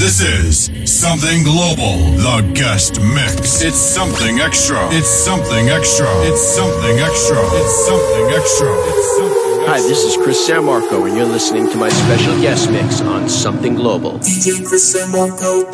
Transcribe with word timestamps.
This 0.00 0.22
is 0.22 0.90
Something 0.90 1.42
Global, 1.44 1.98
the 2.16 2.50
guest 2.54 2.98
mix. 3.02 3.60
It's 3.60 3.76
something 3.76 4.40
extra. 4.40 4.88
It's 4.90 5.06
something 5.06 5.68
extra. 5.68 6.08
It's 6.22 6.40
something 6.40 6.98
extra. 7.00 7.36
It's 7.36 7.84
something 7.84 8.30
extra. 8.32 8.72
It's 8.88 9.16
something 9.18 9.66
Hi, 9.68 9.76
this 9.82 10.02
is 10.02 10.16
Chris 10.16 10.48
Sammarco, 10.48 11.06
and 11.06 11.14
you're 11.18 11.26
listening 11.26 11.68
to 11.68 11.76
my 11.76 11.90
special 11.90 12.40
guest 12.40 12.70
mix 12.70 13.02
on 13.02 13.28
Something 13.28 13.74
Global. 13.74 14.12
DJ 14.20 14.66
Chris 14.66 14.96
Sammarco. 14.96 15.70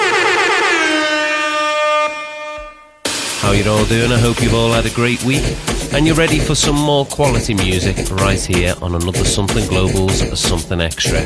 How 3.43 3.53
you 3.53 3.71
all 3.71 3.85
doing? 3.85 4.11
I 4.11 4.19
hope 4.19 4.43
you've 4.43 4.55
all 4.55 4.73
had 4.73 4.87
a 4.87 4.91
great 4.91 5.23
week 5.23 5.45
and 5.93 6.07
you're 6.07 6.17
ready 6.17 6.39
for 6.39 6.55
some 6.55 6.77
more 6.77 7.05
quality 7.07 7.55
music 7.55 8.11
right 8.13 8.43
here 8.43 8.75
on 8.83 8.95
another 8.95 9.25
Something 9.25 9.67
Global's 9.69 10.39
Something 10.39 10.81
Extra. 10.81 11.21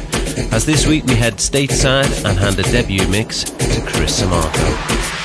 As 0.53 0.67
this 0.67 0.87
week 0.87 1.05
we 1.05 1.15
head 1.15 1.35
stateside 1.35 2.25
and 2.25 2.39
hand 2.39 2.59
a 2.59 2.63
debut 2.65 3.07
mix 3.09 3.45
to 3.45 3.81
Chris 3.87 4.23
Sammarco. 4.23 5.21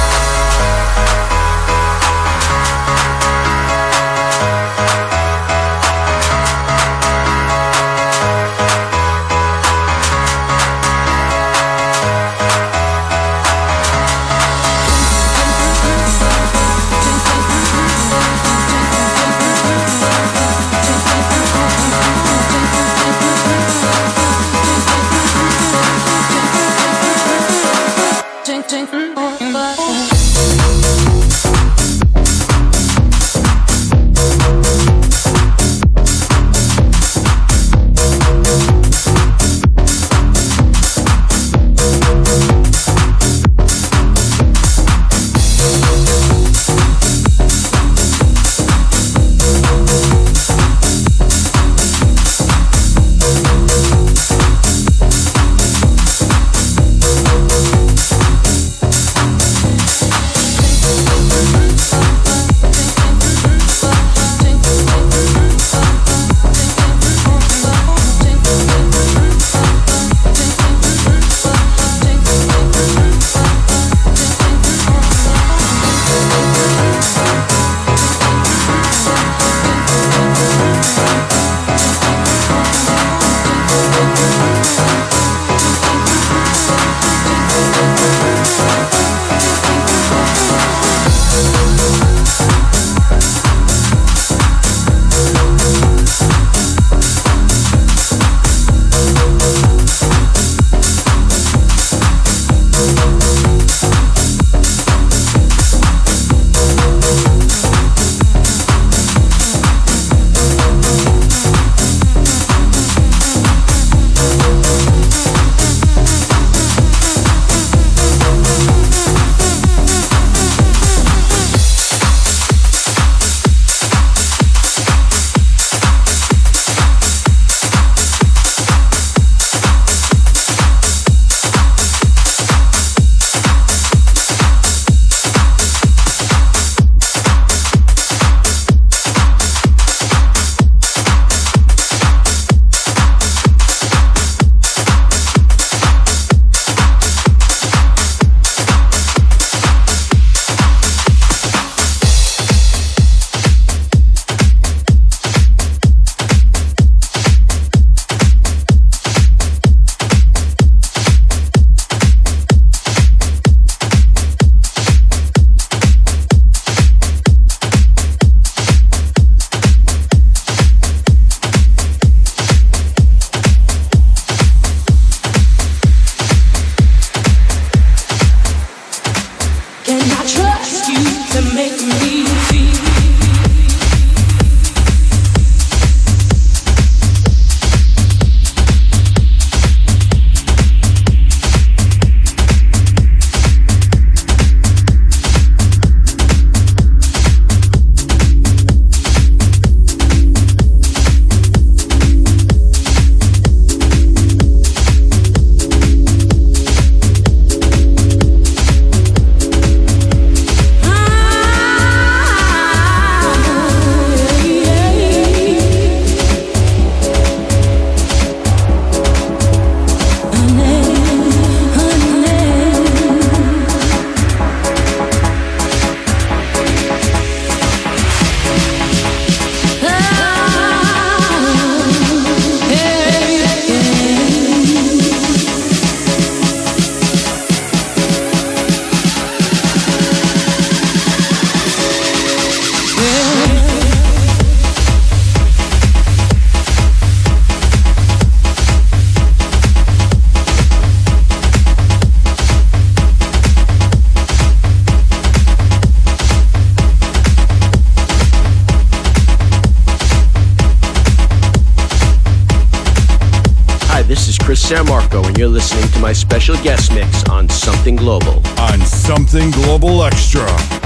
you're 265.38 265.49
listening 265.49 265.88
to 265.90 265.99
my 266.01 266.12
special 266.12 266.57
guest 266.57 266.92
mix 266.92 267.25
on 267.29 267.49
Something 267.49 267.97
Global. 267.97 268.42
On 268.59 268.81
Something 268.81 269.51
Global 269.53 270.05
Extra. 270.05 270.84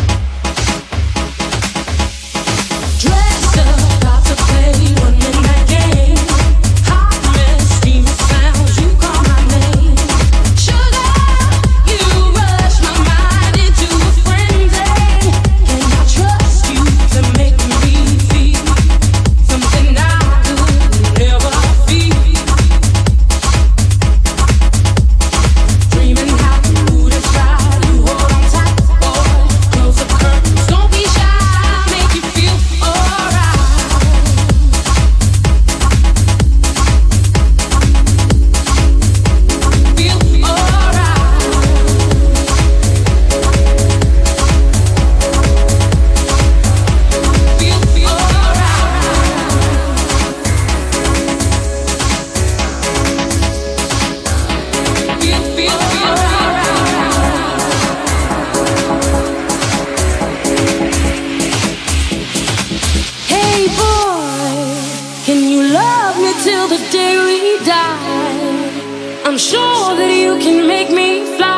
day 66.90 67.16
we 67.28 67.64
die, 67.66 69.22
I'm 69.24 69.36
sure 69.36 69.94
that 69.96 70.10
you 70.10 70.38
can 70.38 70.66
make 70.66 70.90
me 70.90 71.36
fly. 71.36 71.56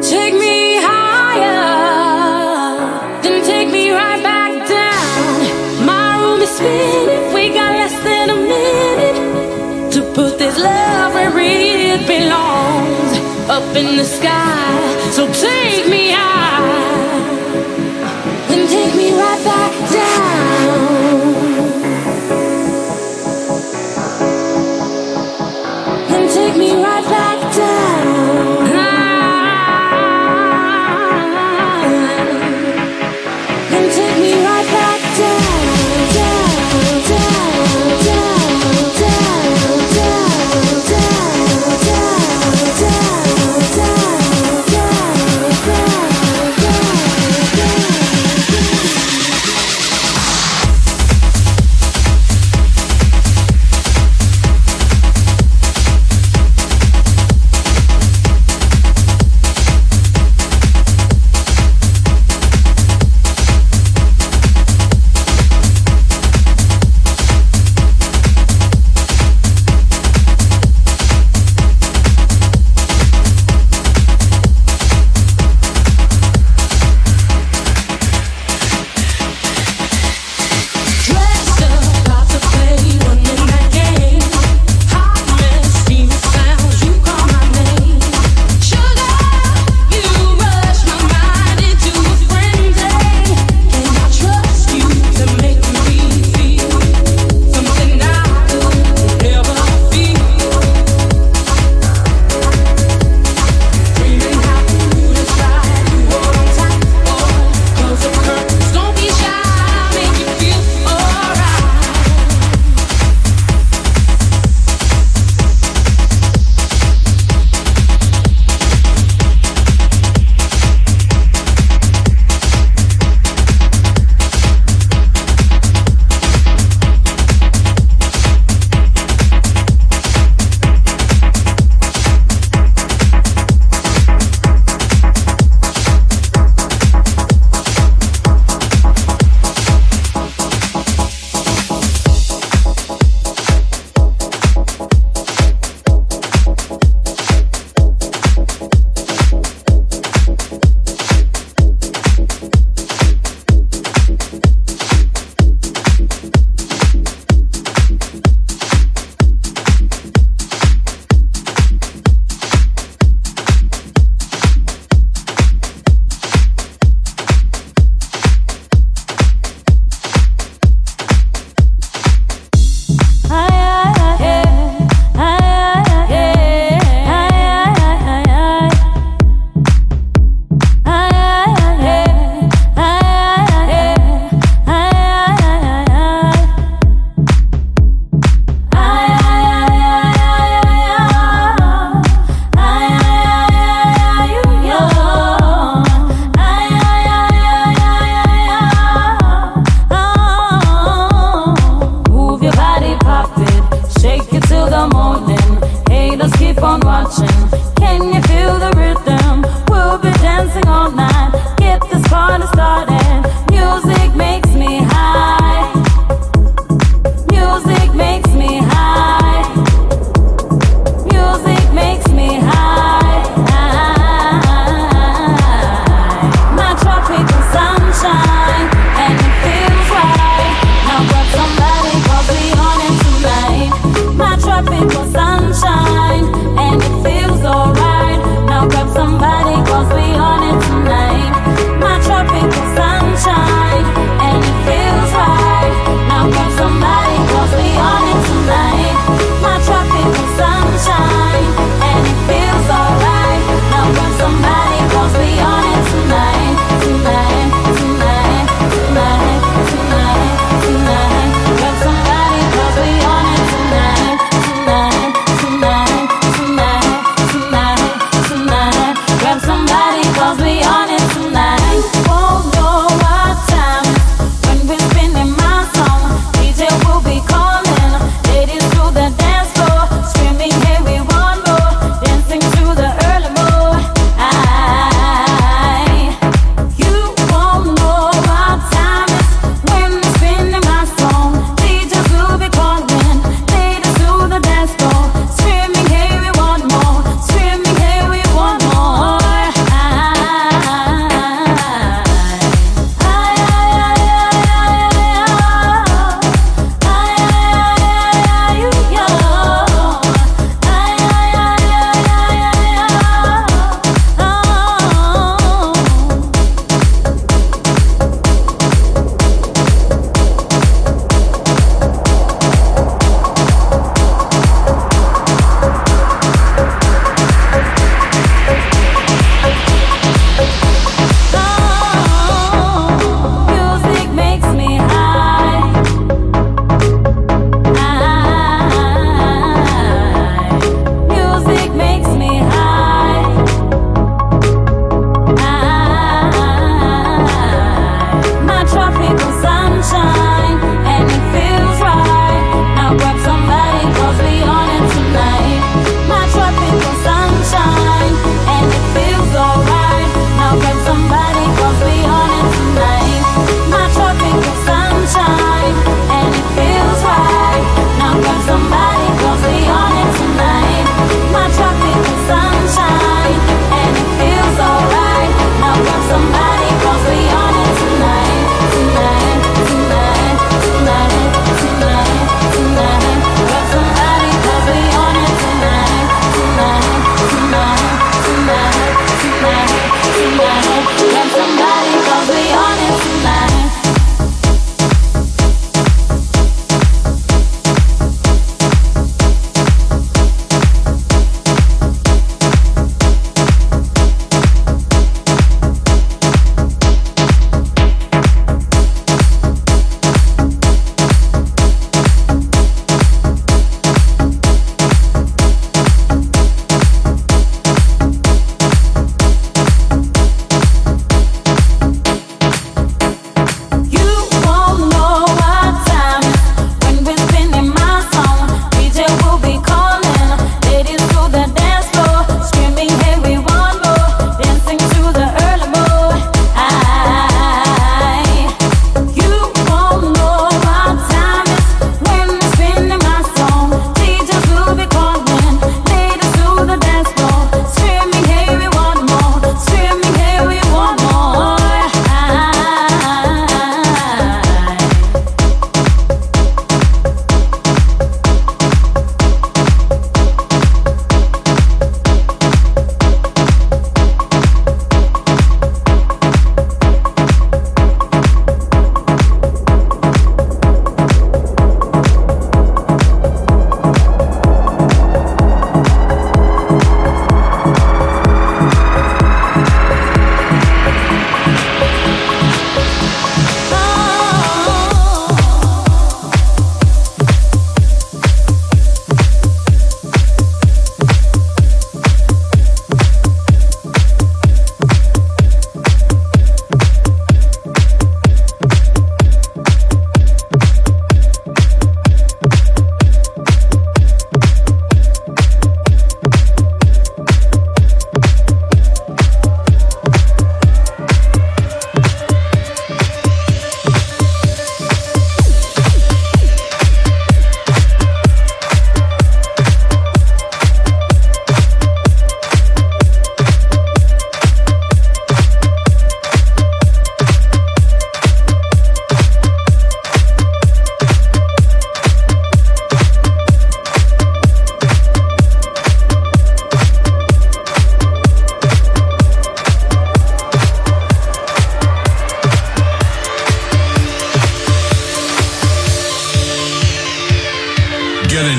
Take 0.00 0.34
me 0.34 0.78
higher, 0.88 1.62
then 3.22 3.42
take 3.44 3.70
me 3.70 3.90
right 3.90 4.22
back 4.22 4.52
down. 4.68 5.84
My 5.84 6.20
room 6.22 6.40
is 6.42 6.50
spinning, 6.50 7.34
we 7.34 7.48
got 7.48 7.72
less 7.80 7.96
than 8.04 8.30
a 8.30 8.36
minute 8.36 9.92
to 9.94 10.00
put 10.14 10.38
this 10.38 10.56
love 10.58 11.14
where 11.14 11.36
it 11.38 12.06
belongs 12.06 13.12
up 13.48 13.76
in 13.76 13.96
the 13.96 14.04
sky. 14.04 15.10
So 15.10 15.26
take 15.32 15.88
me 15.88 16.12
out. 16.12 16.43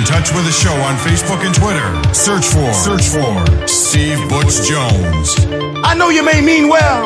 Touch 0.03 0.33
with 0.33 0.43
the 0.43 0.51
show 0.51 0.73
on 0.81 0.97
Facebook 0.97 1.45
and 1.45 1.53
Twitter. 1.53 1.87
Search 2.11 2.45
for 2.49 2.73
search 2.73 3.07
for 3.07 3.67
Steve 3.67 4.17
Butch 4.27 4.65
Jones. 4.67 5.37
I 5.85 5.93
know 5.93 6.09
you 6.09 6.25
may 6.25 6.41
mean 6.41 6.67
well. 6.67 7.05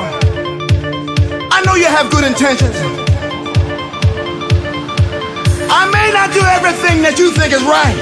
I 1.52 1.62
know 1.66 1.76
you 1.76 1.86
have 1.86 2.10
good 2.10 2.24
intentions. 2.24 2.74
I 5.70 5.86
may 5.92 6.10
not 6.16 6.34
do 6.34 6.42
everything 6.56 7.04
that 7.04 7.20
you 7.20 7.36
think 7.36 7.54
is 7.54 7.62
right. 7.68 8.00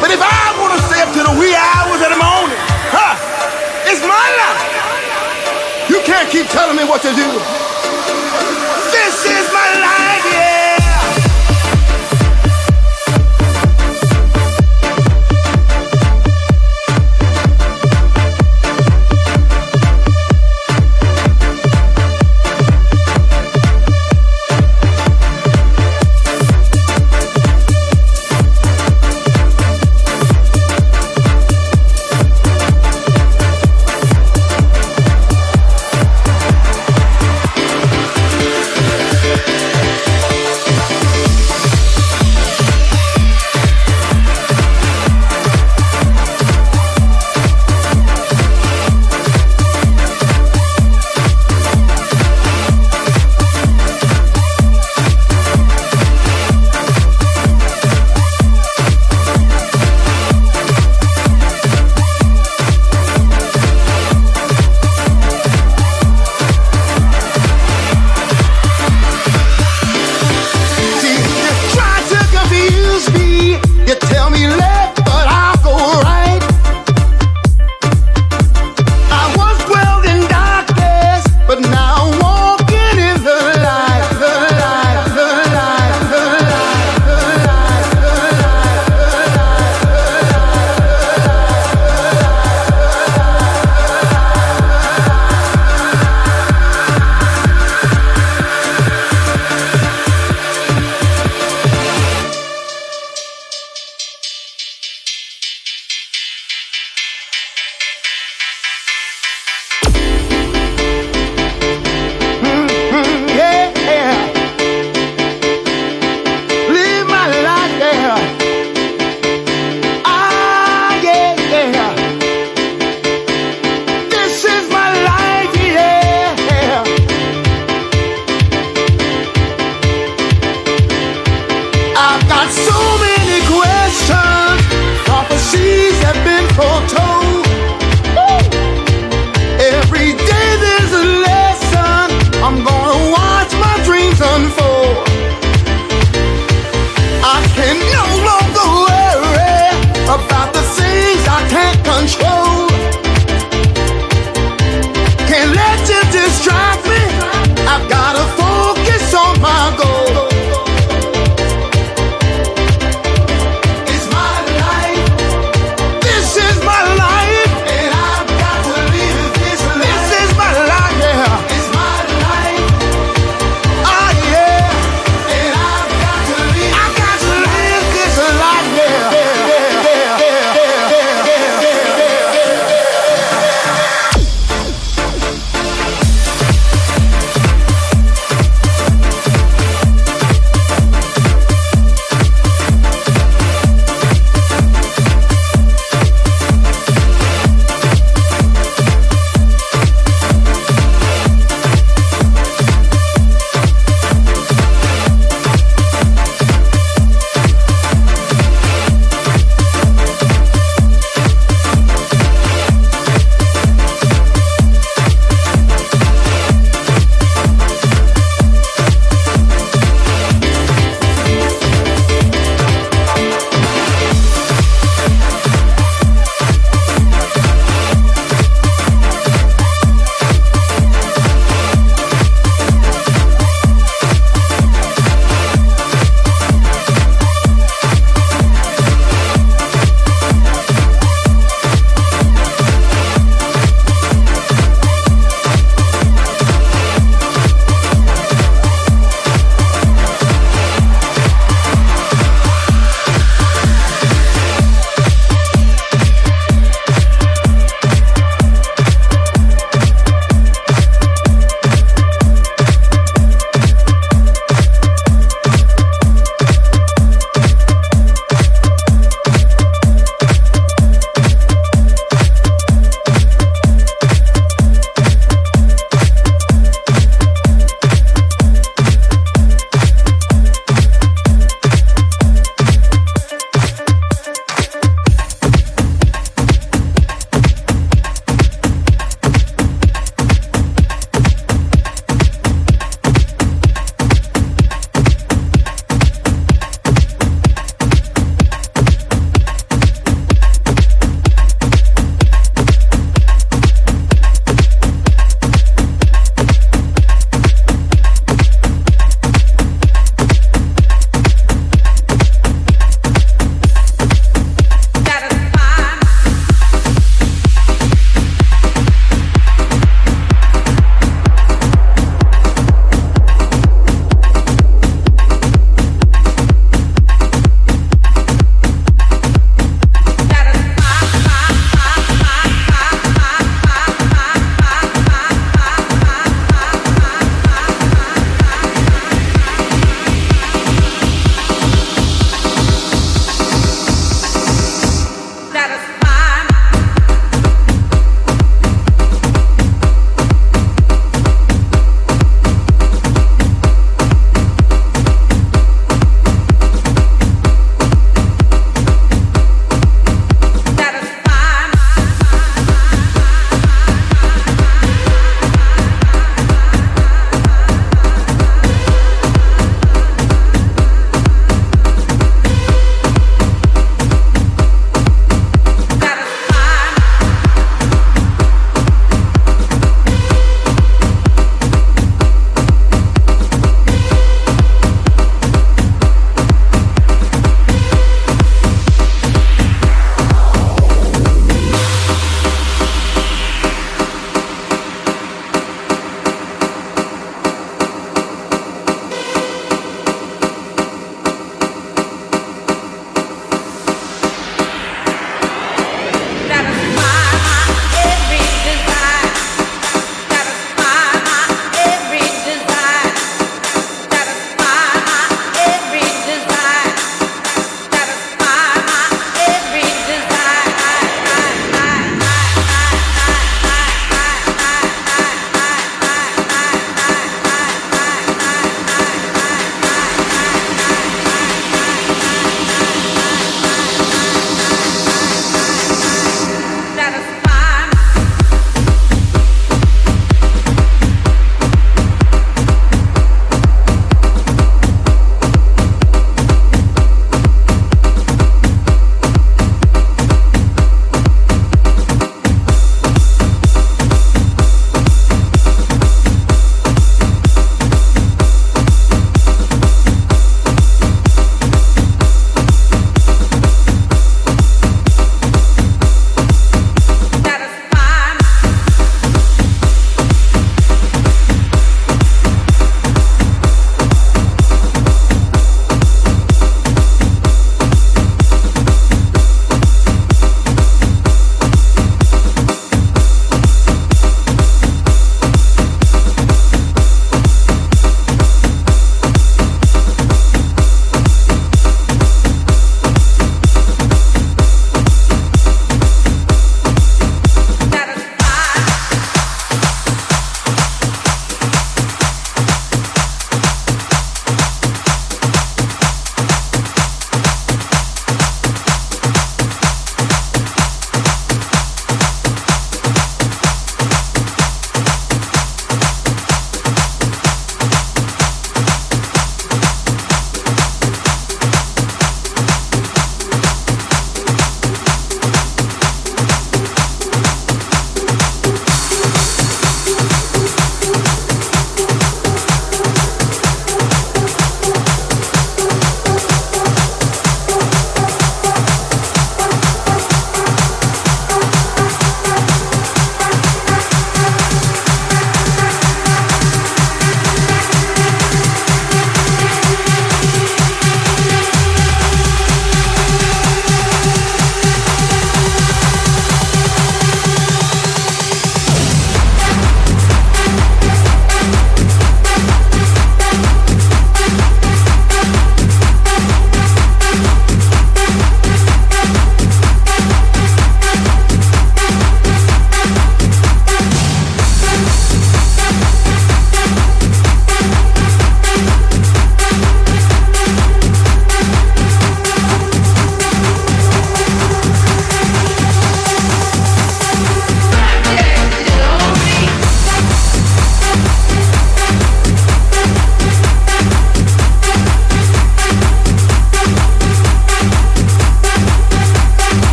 But 0.00 0.10
if 0.10 0.18
I 0.18 0.56
want 0.58 0.74
to 0.74 0.80
stay 0.88 1.04
up 1.04 1.12
to 1.12 1.22
the 1.22 1.34
wee 1.38 1.54
hours 1.54 2.00
of 2.00 2.10
the 2.10 2.18
morning, 2.18 2.58
huh, 2.90 3.14
it's 3.84 4.00
my 4.02 4.26
life. 4.42 5.92
You 5.92 6.00
can't 6.08 6.28
keep 6.32 6.48
telling 6.48 6.76
me 6.76 6.88
what 6.88 7.02
to 7.02 7.12
do. 7.12 7.28
This 8.90 9.16
is 9.28 9.46
my 9.52 9.70
life, 9.76 10.07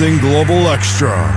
Something 0.00 0.18
Global 0.20 0.70
Extra. 0.70 1.29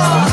Oh. 0.00 0.28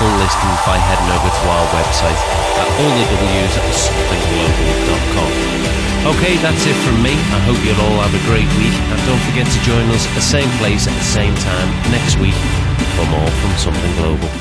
Full 0.00 0.16
listing 0.16 0.48
by 0.64 0.80
heading 0.80 1.12
over 1.12 1.28
to 1.28 1.42
our 1.44 1.66
website 1.76 2.16
at 2.56 2.64
allthews.somethingglobal.com. 2.80 5.28
Okay, 6.16 6.40
that's 6.40 6.64
it 6.64 6.72
from 6.80 7.04
me. 7.04 7.12
I 7.12 7.38
hope 7.44 7.60
you'll 7.60 7.76
all 7.84 8.00
have 8.00 8.16
a 8.16 8.22
great 8.24 8.48
week, 8.56 8.72
and 8.72 8.96
don't 9.04 9.20
forget 9.28 9.44
to 9.44 9.58
join 9.60 9.84
us 9.92 10.08
at 10.08 10.14
the 10.16 10.24
same 10.24 10.48
place 10.56 10.88
at 10.88 10.96
the 10.96 11.04
same 11.04 11.36
time 11.44 11.68
next 11.92 12.16
week 12.16 12.32
for 12.96 13.04
more 13.12 13.28
from 13.44 13.52
Something 13.60 13.92
Global. 14.00 14.32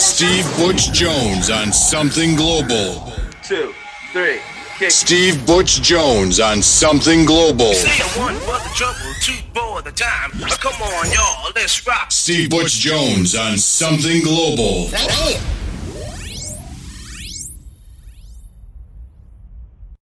Steve 0.00 0.48
Butch 0.56 0.92
Jones 0.92 1.50
on 1.50 1.70
Something 1.70 2.36
Global. 2.36 3.12
Two, 3.42 3.74
three, 4.12 4.40
kick. 4.78 4.90
Steve 4.92 5.44
Butch 5.46 5.82
Jones 5.82 6.40
on 6.40 6.62
Something 6.62 7.26
Global. 7.26 7.74
Say 7.74 8.00
one 8.18 8.34
for 8.48 8.56
the 8.64 8.70
trouble, 8.74 9.12
two 9.20 9.34
for 9.52 9.82
the 9.82 9.92
time. 9.92 10.30
Come 10.58 10.80
on, 10.80 11.12
y'all, 11.12 11.43
let's 11.64 11.86
rock. 11.86 12.12
Steve 12.12 12.50
Butch 12.50 12.72
Jones 12.72 13.34
on 13.34 13.56
Something 13.56 14.22
Global. 14.22 14.90
Damn. 14.90 15.53